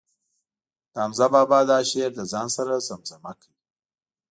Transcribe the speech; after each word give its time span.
د 0.91 0.95
حمزه 1.03 1.27
بابا 1.33 1.59
دا 1.69 1.77
شعر 1.89 2.11
له 2.19 2.23
ځان 2.31 2.47
سره 2.57 2.83
زمزمه 2.87 3.31
کړ. 3.39 3.51